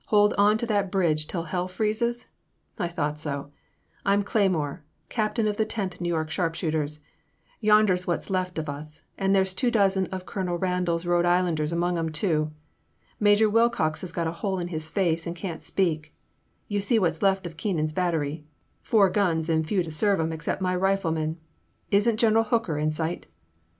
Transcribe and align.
—I 0.11 0.55
thought 2.87 3.19
so,— 3.19 3.51
I 4.03 4.13
'm 4.13 4.23
Cleymore, 4.23 4.79
Captain 5.09 5.45
in 5.45 5.53
the 5.55 5.75
loth 5.77 6.01
New 6.01 6.09
York 6.09 6.31
Sharpshooters, 6.31 7.01
yonder 7.59 7.95
's 7.95 8.07
what 8.07 8.17
*s 8.17 8.31
left 8.31 8.57
of 8.57 8.67
us, 8.67 9.03
and 9.19 9.35
there 9.35 9.45
's 9.45 9.53
two 9.53 9.69
dozen 9.69 10.07
of 10.07 10.25
Colonel 10.25 10.57
Randal's 10.57 11.05
Rhode 11.05 11.27
Islanders 11.27 11.71
among 11.71 11.99
'em, 11.99 12.09
too. 12.09 12.49
Major 13.19 13.47
Wilcox 13.47 14.01
has 14.01 14.11
got 14.11 14.25
a 14.25 14.31
hole 14.31 14.57
in 14.57 14.69
his 14.69 14.89
face, 14.89 15.27
and 15.27 15.35
can't 15.35 15.61
speak— 15.61 16.15
^you 16.71 16.81
see 16.81 16.97
what 16.97 17.13
's 17.17 17.21
left 17.21 17.45
of 17.45 17.55
Keenan's 17.55 17.93
bat 17.93 18.15
tery— 18.15 18.41
four 18.81 19.07
guns, 19.07 19.49
and 19.49 19.67
few 19.67 19.83
to 19.83 19.91
serve 19.91 20.19
'em 20.19 20.33
except 20.33 20.63
my 20.63 20.73
riflemen. 20.75 21.37
Is 21.91 22.07
n't 22.07 22.19
General 22.19 22.45
Hooker 22.45 22.79
in 22.79 22.91
sight 22.91 23.27